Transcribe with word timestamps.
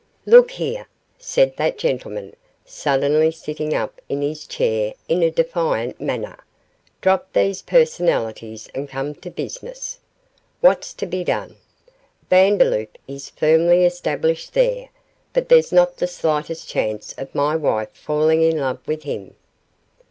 'Look 0.25 0.49
here,' 0.49 0.87
said 1.19 1.55
that 1.57 1.77
gentleman, 1.77 2.35
suddenly 2.65 3.29
sitting 3.29 3.75
up 3.75 4.01
in 4.09 4.23
his 4.23 4.47
chair 4.47 4.95
in 5.07 5.21
a 5.21 5.29
defiant 5.29 6.01
manner, 6.01 6.39
'drop 7.01 7.31
these 7.33 7.61
personalities 7.61 8.67
and 8.73 8.89
come 8.89 9.13
to 9.13 9.29
business; 9.29 9.99
what's 10.59 10.95
to 10.95 11.05
be 11.05 11.23
done? 11.23 11.55
Vandeloup 12.31 12.97
is 13.07 13.29
firmly 13.29 13.85
established 13.85 14.53
there, 14.55 14.89
but 15.33 15.49
there's 15.49 15.71
not 15.71 15.97
the 15.97 16.07
slightest 16.07 16.67
chance 16.67 17.13
of 17.19 17.35
my 17.35 17.55
wife 17.55 17.91
falling 17.93 18.41
in 18.41 18.57
love 18.57 18.79
with 18.87 19.03
him. 19.03 19.35